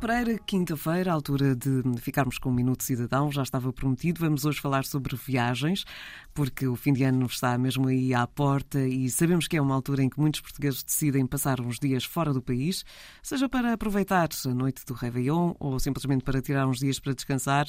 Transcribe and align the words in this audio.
Pereira, 0.00 0.38
quinta-feira, 0.38 1.12
altura 1.12 1.54
de 1.54 1.82
ficarmos 2.00 2.38
com 2.38 2.48
o 2.48 2.52
Minuto 2.52 2.82
Cidadão, 2.82 3.30
já 3.30 3.42
estava 3.42 3.70
prometido. 3.70 4.18
Vamos 4.18 4.46
hoje 4.46 4.58
falar 4.58 4.86
sobre 4.86 5.14
viagens, 5.14 5.84
porque 6.32 6.66
o 6.66 6.74
fim 6.74 6.94
de 6.94 7.04
ano 7.04 7.26
está 7.26 7.58
mesmo 7.58 7.86
aí 7.86 8.14
à 8.14 8.26
porta 8.26 8.80
e 8.80 9.10
sabemos 9.10 9.46
que 9.46 9.58
é 9.58 9.60
uma 9.60 9.74
altura 9.74 10.02
em 10.02 10.08
que 10.08 10.18
muitos 10.18 10.40
portugueses 10.40 10.82
decidem 10.82 11.26
passar 11.26 11.60
uns 11.60 11.78
dias 11.78 12.02
fora 12.02 12.32
do 12.32 12.40
país, 12.40 12.82
seja 13.22 13.46
para 13.46 13.74
aproveitar 13.74 14.30
a 14.46 14.54
noite 14.54 14.86
do 14.86 14.94
Réveillon 14.94 15.52
ou 15.60 15.78
simplesmente 15.78 16.24
para 16.24 16.40
tirar 16.40 16.66
uns 16.66 16.78
dias 16.78 16.98
para 16.98 17.12
descansar 17.12 17.66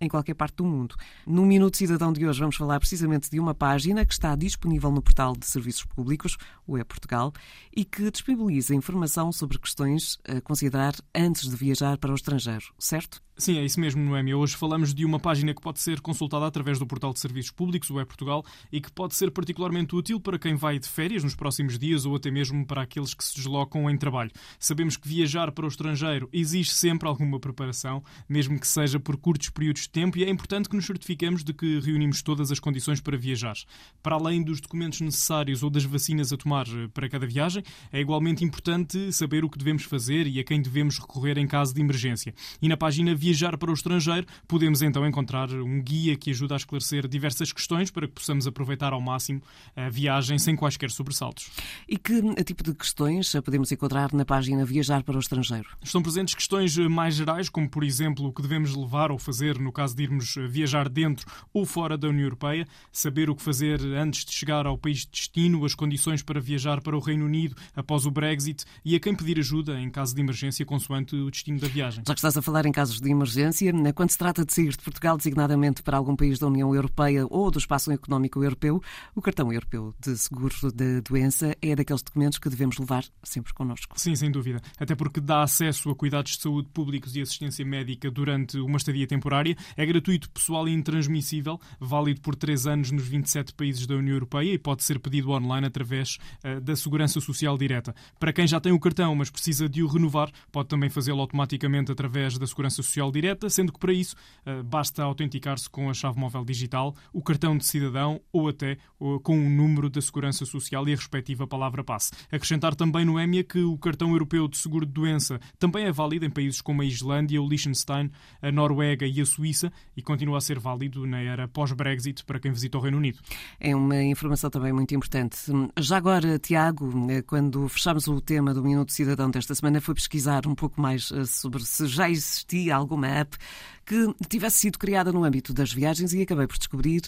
em 0.00 0.08
qualquer 0.08 0.34
parte 0.34 0.56
do 0.56 0.64
mundo. 0.64 0.94
No 1.26 1.44
Minuto 1.44 1.76
Cidadão 1.76 2.12
de 2.12 2.26
hoje 2.26 2.40
vamos 2.40 2.56
falar 2.56 2.78
precisamente 2.78 3.30
de 3.30 3.40
uma 3.40 3.54
página 3.54 4.04
que 4.04 4.12
está 4.12 4.34
disponível 4.36 4.90
no 4.90 5.02
portal 5.02 5.34
de 5.34 5.46
serviços 5.46 5.84
públicos, 5.84 6.36
o 6.66 6.78
E-Portugal, 6.78 7.32
e 7.74 7.84
que 7.84 8.10
disponibiliza 8.10 8.74
informação 8.74 9.32
sobre 9.32 9.58
questões 9.58 10.18
a 10.26 10.40
considerar 10.40 10.94
antes 11.14 11.48
de 11.48 11.56
viajar 11.56 11.98
para 11.98 12.12
o 12.12 12.14
estrangeiro, 12.14 12.66
certo? 12.78 13.22
Sim, 13.36 13.58
é 13.58 13.64
isso 13.64 13.80
mesmo, 13.80 14.00
Noémia. 14.00 14.38
Hoje 14.38 14.54
falamos 14.54 14.94
de 14.94 15.04
uma 15.04 15.18
página 15.18 15.52
que 15.52 15.60
pode 15.60 15.80
ser 15.80 16.00
consultada 16.00 16.46
através 16.46 16.78
do 16.78 16.86
portal 16.86 17.12
de 17.12 17.18
serviços 17.18 17.50
públicos, 17.50 17.90
o 17.90 18.00
E-Portugal, 18.00 18.44
e 18.70 18.80
que 18.80 18.92
pode 18.92 19.16
ser 19.16 19.32
particularmente 19.32 19.96
útil 19.96 20.20
para 20.20 20.38
quem 20.38 20.54
vai 20.54 20.78
de 20.78 20.88
férias 20.88 21.24
nos 21.24 21.34
próximos 21.34 21.76
dias 21.76 22.06
ou 22.06 22.14
até 22.14 22.30
mesmo 22.30 22.64
para 22.64 22.82
aqueles 22.82 23.12
que 23.12 23.24
se 23.24 23.34
deslocam 23.34 23.90
em 23.90 23.98
trabalho. 23.98 24.30
Sabemos 24.56 24.96
que 24.96 25.08
viajar 25.08 25.50
para 25.50 25.64
o 25.64 25.68
estrangeiro 25.68 26.28
exige 26.32 26.70
sempre 26.70 27.08
alguma 27.08 27.40
preparação, 27.40 28.04
mesmo 28.28 28.58
que 28.58 28.68
seja 28.68 29.00
por 29.00 29.16
curtos 29.16 29.50
períodos 29.50 29.83
tempo, 29.88 30.18
e 30.18 30.24
é 30.24 30.30
importante 30.30 30.68
que 30.68 30.76
nos 30.76 30.86
certifiquemos 30.86 31.42
de 31.42 31.52
que 31.52 31.80
reunimos 31.80 32.22
todas 32.22 32.50
as 32.50 32.60
condições 32.60 33.00
para 33.00 33.16
viajar. 33.16 33.56
Para 34.02 34.16
além 34.16 34.42
dos 34.42 34.60
documentos 34.60 35.00
necessários 35.00 35.62
ou 35.62 35.70
das 35.70 35.84
vacinas 35.84 36.32
a 36.32 36.36
tomar 36.36 36.66
eh, 36.68 36.88
para 36.92 37.08
cada 37.08 37.26
viagem, 37.26 37.62
é 37.92 38.00
igualmente 38.00 38.44
importante 38.44 39.12
saber 39.12 39.44
o 39.44 39.50
que 39.50 39.58
devemos 39.58 39.82
fazer 39.82 40.26
e 40.26 40.38
a 40.38 40.44
quem 40.44 40.62
devemos 40.62 40.98
recorrer 40.98 41.38
em 41.38 41.46
caso 41.46 41.74
de 41.74 41.80
emergência. 41.80 42.34
E 42.62 42.68
na 42.68 42.76
página 42.76 43.14
viajar 43.14 43.56
para 43.58 43.70
o 43.70 43.74
estrangeiro, 43.74 44.26
podemos 44.46 44.82
então 44.82 45.06
encontrar 45.06 45.50
um 45.50 45.82
guia 45.82 46.16
que 46.16 46.30
ajuda 46.30 46.54
a 46.54 46.56
esclarecer 46.56 47.08
diversas 47.08 47.52
questões 47.52 47.90
para 47.90 48.06
que 48.06 48.14
possamos 48.14 48.46
aproveitar 48.46 48.92
ao 48.92 49.00
máximo 49.00 49.42
a 49.74 49.88
viagem 49.88 50.38
sem 50.38 50.54
quaisquer 50.54 50.90
sobressaltos. 50.90 51.50
E 51.88 51.96
que 51.96 52.22
tipo 52.44 52.62
de 52.62 52.74
questões 52.74 53.32
podemos 53.44 53.72
encontrar 53.72 54.12
na 54.12 54.24
página 54.24 54.64
Viajar 54.64 55.02
para 55.02 55.16
o 55.16 55.20
Estrangeiro? 55.20 55.68
Estão 55.82 56.02
presentes 56.02 56.34
questões 56.34 56.76
mais 56.76 57.14
gerais, 57.14 57.48
como 57.48 57.68
por 57.68 57.82
exemplo 57.82 58.26
o 58.26 58.32
que 58.32 58.42
devemos 58.42 58.74
levar 58.74 59.10
ou 59.10 59.18
fazer 59.18 59.58
no 59.58 59.72
caso 59.74 59.94
de 59.94 60.04
irmos 60.04 60.34
viajar 60.48 60.88
dentro 60.88 61.30
ou 61.52 61.66
fora 61.66 61.98
da 61.98 62.08
União 62.08 62.24
Europeia, 62.24 62.66
saber 62.90 63.28
o 63.28 63.34
que 63.34 63.42
fazer 63.42 63.80
antes 63.96 64.24
de 64.24 64.32
chegar 64.32 64.66
ao 64.66 64.78
país 64.78 65.00
de 65.00 65.08
destino, 65.10 65.64
as 65.64 65.74
condições 65.74 66.22
para 66.22 66.40
viajar 66.40 66.80
para 66.80 66.96
o 66.96 67.00
Reino 67.00 67.26
Unido 67.26 67.56
após 67.76 68.06
o 68.06 68.10
Brexit 68.10 68.64
e 68.84 68.94
a 68.94 69.00
quem 69.00 69.14
pedir 69.14 69.38
ajuda 69.38 69.78
em 69.78 69.90
caso 69.90 70.14
de 70.14 70.20
emergência 70.20 70.64
consoante 70.64 71.14
o 71.14 71.30
destino 71.30 71.60
da 71.60 71.68
viagem. 71.68 72.02
Já 72.06 72.14
que 72.14 72.18
estás 72.18 72.36
a 72.36 72.42
falar 72.42 72.64
em 72.64 72.72
casos 72.72 73.00
de 73.00 73.10
emergência, 73.10 73.72
né, 73.72 73.92
quando 73.92 74.10
se 74.10 74.18
trata 74.18 74.44
de 74.44 74.52
sair 74.52 74.70
de 74.70 74.78
Portugal 74.78 75.16
designadamente 75.16 75.82
para 75.82 75.96
algum 75.96 76.16
país 76.16 76.38
da 76.38 76.46
União 76.46 76.74
Europeia 76.74 77.26
ou 77.28 77.50
do 77.50 77.58
Espaço 77.58 77.90
Económico 77.92 78.42
Europeu, 78.42 78.82
o 79.14 79.20
cartão 79.20 79.52
europeu 79.52 79.94
de 80.00 80.16
seguro 80.16 80.54
de 80.72 81.00
doença 81.00 81.56
é 81.60 81.74
daqueles 81.74 82.02
documentos 82.02 82.38
que 82.38 82.48
devemos 82.48 82.78
levar 82.78 83.04
sempre 83.22 83.52
connosco. 83.52 83.98
Sim, 83.98 84.14
sem 84.14 84.30
dúvida. 84.30 84.60
Até 84.78 84.94
porque 84.94 85.20
dá 85.20 85.42
acesso 85.42 85.90
a 85.90 85.94
cuidados 85.94 86.32
de 86.32 86.42
saúde 86.42 86.68
públicos 86.72 87.16
e 87.16 87.20
assistência 87.20 87.64
médica 87.64 88.10
durante 88.10 88.58
uma 88.58 88.76
estadia 88.76 89.06
temporária. 89.06 89.56
É 89.76 89.86
gratuito, 89.86 90.30
pessoal 90.30 90.68
e 90.68 90.72
intransmissível, 90.72 91.60
válido 91.80 92.20
por 92.20 92.34
três 92.34 92.66
anos 92.66 92.90
nos 92.90 93.06
27 93.06 93.54
países 93.54 93.86
da 93.86 93.94
União 93.94 94.14
Europeia 94.14 94.52
e 94.52 94.58
pode 94.58 94.82
ser 94.82 94.98
pedido 94.98 95.30
online 95.30 95.66
através 95.66 96.18
uh, 96.44 96.60
da 96.60 96.76
Segurança 96.76 97.20
Social 97.20 97.56
Direta. 97.56 97.94
Para 98.18 98.32
quem 98.32 98.46
já 98.46 98.60
tem 98.60 98.72
o 98.72 98.80
cartão, 98.80 99.14
mas 99.14 99.30
precisa 99.30 99.68
de 99.68 99.82
o 99.82 99.86
renovar, 99.86 100.30
pode 100.50 100.68
também 100.68 100.90
fazê-lo 100.90 101.20
automaticamente 101.20 101.92
através 101.92 102.38
da 102.38 102.46
Segurança 102.46 102.76
Social 102.76 103.10
direta, 103.10 103.48
sendo 103.48 103.72
que 103.72 103.78
para 103.78 103.92
isso 103.92 104.16
uh, 104.46 104.62
basta 104.62 105.02
autenticar-se 105.02 105.68
com 105.68 105.88
a 105.88 105.94
chave 105.94 106.18
móvel 106.18 106.44
digital, 106.44 106.94
o 107.12 107.22
cartão 107.22 107.56
de 107.56 107.64
cidadão 107.64 108.20
ou 108.32 108.48
até 108.48 108.76
uh, 109.00 109.20
com 109.20 109.38
o 109.38 109.50
número 109.50 109.88
da 109.88 110.00
Segurança 110.00 110.44
Social 110.44 110.88
e 110.88 110.92
a 110.92 110.96
respectiva 110.96 111.46
palavra 111.46 111.84
passe. 111.84 112.12
Acrescentar 112.30 112.74
também 112.74 113.04
no 113.04 113.18
EMIA 113.18 113.44
que 113.44 113.60
o 113.60 113.78
cartão 113.78 114.10
europeu 114.12 114.48
de 114.48 114.56
seguro 114.56 114.86
de 114.86 114.92
doença 114.92 115.40
também 115.58 115.84
é 115.84 115.92
válido 115.92 116.24
em 116.24 116.30
países 116.30 116.60
como 116.60 116.82
a 116.82 116.84
Islândia, 116.84 117.40
o 117.40 117.48
Liechtenstein, 117.48 118.10
a 118.42 118.50
Noruega 118.50 119.06
e 119.06 119.20
a 119.20 119.26
Suíça 119.26 119.53
e 119.96 120.02
continua 120.02 120.38
a 120.38 120.40
ser 120.40 120.58
válido 120.58 121.06
na 121.06 121.20
era 121.20 121.46
pós-Brexit 121.48 122.24
para 122.24 122.38
quem 122.38 122.52
visita 122.52 122.78
o 122.78 122.80
Reino 122.80 122.98
Unido. 122.98 123.18
É 123.60 123.74
uma 123.74 124.02
informação 124.02 124.50
também 124.50 124.72
muito 124.72 124.94
importante. 124.94 125.36
Já 125.78 125.96
agora, 125.96 126.38
Tiago, 126.38 126.92
eh, 127.10 127.22
quando 127.22 127.68
fechamos 127.68 128.06
o 128.06 128.20
tema 128.20 128.52
do 128.52 128.62
Minuto 128.62 128.92
Cidadão 128.92 129.30
desta 129.30 129.54
semana, 129.54 129.80
foi 129.80 129.94
pesquisar 129.94 130.46
um 130.46 130.54
pouco 130.54 130.80
mais 130.80 131.12
sobre 131.26 131.64
se 131.64 131.86
já 131.86 132.10
existia 132.10 132.74
alguma 132.74 133.06
app 133.06 133.36
que 133.84 134.14
tivesse 134.28 134.58
sido 134.58 134.78
criada 134.78 135.12
no 135.12 135.24
âmbito 135.24 135.52
das 135.52 135.72
viagens 135.72 136.12
e 136.12 136.22
acabei 136.22 136.46
por 136.46 136.56
descobrir 136.56 137.02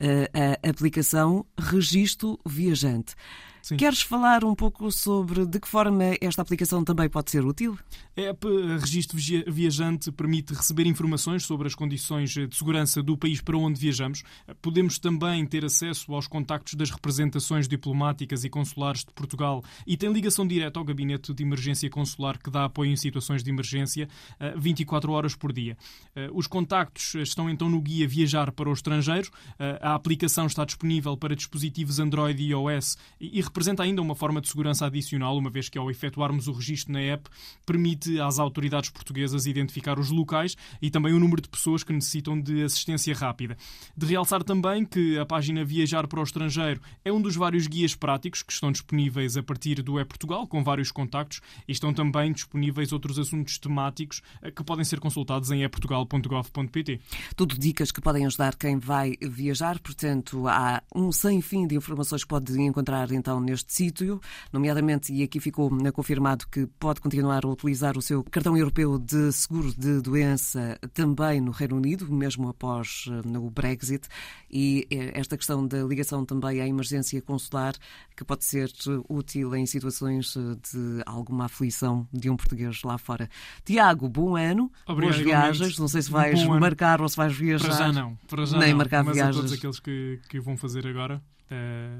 uh, 0.00 0.64
a 0.64 0.70
aplicação 0.70 1.44
Registro 1.58 2.38
Viajante. 2.46 3.14
Sim. 3.62 3.76
Queres 3.76 4.02
falar 4.02 4.44
um 4.44 4.56
pouco 4.56 4.90
sobre 4.90 5.46
de 5.46 5.60
que 5.60 5.68
forma 5.68 6.16
esta 6.20 6.42
aplicação 6.42 6.82
também 6.82 7.08
pode 7.08 7.30
ser 7.30 7.44
útil? 7.44 7.78
A 8.16 8.20
app 8.22 8.46
Registro 8.80 9.16
Viajante 9.46 10.10
permite 10.10 10.52
receber 10.52 10.84
informações 10.84 11.44
sobre 11.44 11.68
as 11.68 11.74
condições 11.74 12.30
de 12.30 12.54
segurança 12.56 13.00
do 13.00 13.16
país 13.16 13.40
para 13.40 13.56
onde 13.56 13.78
viajamos. 13.78 14.24
Podemos 14.60 14.98
também 14.98 15.46
ter 15.46 15.64
acesso 15.64 16.12
aos 16.12 16.26
contactos 16.26 16.74
das 16.74 16.90
representações 16.90 17.68
diplomáticas 17.68 18.42
e 18.42 18.50
consulares 18.50 19.04
de 19.04 19.12
Portugal 19.12 19.62
e 19.86 19.96
tem 19.96 20.12
ligação 20.12 20.44
direta 20.44 20.80
ao 20.80 20.84
Gabinete 20.84 21.32
de 21.32 21.44
Emergência 21.44 21.88
Consular 21.88 22.38
que 22.38 22.50
dá 22.50 22.64
apoio 22.64 22.90
em 22.90 22.96
situações 22.96 23.44
de 23.44 23.50
emergência 23.50 24.08
24 24.56 25.10
eh, 25.10 25.14
horas 25.14 25.36
por 25.36 25.52
dia. 25.52 25.76
Eh, 26.16 26.28
os 26.32 26.48
contactos 26.48 27.14
estão 27.14 27.48
então 27.48 27.70
no 27.70 27.80
guia 27.80 28.08
Viajar 28.08 28.50
para 28.50 28.68
o 28.68 28.72
Estrangeiro. 28.72 29.30
Eh, 29.56 29.78
a 29.80 29.94
aplicação 29.94 30.46
está 30.46 30.64
disponível 30.64 31.16
para 31.16 31.36
dispositivos 31.36 32.00
Android 32.00 32.42
e 32.42 32.48
iOS 32.48 32.96
e 33.20 33.51
representa 33.52 33.82
ainda 33.82 34.00
uma 34.00 34.14
forma 34.14 34.40
de 34.40 34.48
segurança 34.48 34.86
adicional, 34.86 35.36
uma 35.36 35.50
vez 35.50 35.68
que 35.68 35.78
ao 35.78 35.90
efetuarmos 35.90 36.48
o 36.48 36.52
registro 36.52 36.90
na 36.90 37.00
app, 37.00 37.28
permite 37.66 38.18
às 38.18 38.38
autoridades 38.38 38.88
portuguesas 38.88 39.44
identificar 39.44 39.98
os 39.98 40.10
locais 40.10 40.56
e 40.80 40.90
também 40.90 41.12
o 41.12 41.20
número 41.20 41.42
de 41.42 41.50
pessoas 41.50 41.84
que 41.84 41.92
necessitam 41.92 42.40
de 42.40 42.62
assistência 42.62 43.14
rápida. 43.14 43.54
De 43.94 44.06
realçar 44.06 44.42
também 44.42 44.86
que 44.86 45.18
a 45.18 45.26
página 45.26 45.62
Viajar 45.62 46.08
para 46.08 46.20
o 46.20 46.22
Estrangeiro 46.22 46.80
é 47.04 47.12
um 47.12 47.20
dos 47.20 47.36
vários 47.36 47.66
guias 47.66 47.94
práticos 47.94 48.42
que 48.42 48.54
estão 48.54 48.72
disponíveis 48.72 49.36
a 49.36 49.42
partir 49.42 49.82
do 49.82 50.00
E-Portugal, 50.00 50.46
com 50.46 50.64
vários 50.64 50.90
contactos, 50.90 51.42
e 51.68 51.72
estão 51.72 51.92
também 51.92 52.32
disponíveis 52.32 52.90
outros 52.90 53.18
assuntos 53.18 53.58
temáticos 53.58 54.22
eh, 54.40 54.50
que 54.50 54.64
podem 54.64 54.84
ser 54.84 54.98
consultados 54.98 55.50
em 55.50 55.62
eportugal.gov.pt. 55.62 57.00
Tudo 57.36 57.58
dicas 57.58 57.92
que 57.92 58.00
podem 58.00 58.24
ajudar 58.24 58.56
quem 58.56 58.78
vai 58.78 59.14
viajar, 59.20 59.78
portanto, 59.78 60.48
há 60.48 60.82
um 60.94 61.12
sem 61.12 61.42
fim 61.42 61.66
de 61.66 61.76
informações 61.76 62.22
que 62.24 62.28
pode 62.28 62.58
encontrar 62.58 63.12
então 63.12 63.41
neste 63.42 63.72
sítio, 63.72 64.20
nomeadamente, 64.52 65.12
e 65.12 65.22
aqui 65.22 65.40
ficou 65.40 65.70
confirmado 65.92 66.46
que 66.48 66.66
pode 66.78 67.00
continuar 67.00 67.44
a 67.44 67.48
utilizar 67.48 67.96
o 67.98 68.02
seu 68.02 68.22
cartão 68.24 68.56
europeu 68.56 68.98
de 68.98 69.32
seguro 69.32 69.72
de 69.76 70.00
doença 70.00 70.78
também 70.94 71.40
no 71.40 71.50
Reino 71.50 71.76
Unido, 71.76 72.10
mesmo 72.12 72.48
após 72.48 73.06
eh, 73.08 73.38
o 73.38 73.50
Brexit, 73.50 74.08
e 74.50 74.86
eh, 74.90 75.18
esta 75.18 75.36
questão 75.36 75.66
da 75.66 75.82
ligação 75.82 76.24
também 76.24 76.60
à 76.60 76.66
emergência 76.66 77.20
consular, 77.22 77.74
que 78.16 78.24
pode 78.24 78.44
ser 78.44 78.70
útil 79.08 79.54
em 79.54 79.66
situações 79.66 80.36
eh, 80.36 80.40
de 80.72 81.02
alguma 81.06 81.46
aflição 81.46 82.06
de 82.12 82.30
um 82.30 82.36
português 82.36 82.82
lá 82.82 82.98
fora. 82.98 83.28
Tiago, 83.64 84.08
bom 84.08 84.36
ano, 84.36 84.70
Obrigado, 84.86 85.14
boas 85.14 85.24
viagens. 85.24 85.78
Não 85.78 85.88
sei 85.88 86.02
se 86.02 86.10
vais 86.10 86.44
marcar 86.44 87.00
ou 87.00 87.08
se 87.08 87.16
vais 87.16 87.32
viajar. 87.32 87.68
Para 87.68 87.76
já 87.76 87.92
não, 87.92 88.16
para 88.28 88.46
já 88.46 88.58
nem 88.58 88.70
não. 88.70 88.78
marcar 88.78 89.04
Mas 89.04 89.14
viagens. 89.14 89.36
a 89.36 89.40
todos 89.40 89.52
aqueles 89.52 89.80
que, 89.80 90.20
que 90.28 90.40
vão 90.40 90.56
fazer 90.56 90.86
agora, 90.86 91.22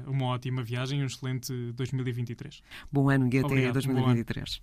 uma 0.07 0.25
ótima 0.25 0.63
viagem 0.63 1.03
um 1.03 1.05
excelente 1.05 1.32
2023. 1.39 2.61
Bom 2.91 3.09
ano 3.09 3.29
e 3.31 3.39
até 3.39 3.47
Obrigado, 3.47 3.73
2023. 3.73 4.61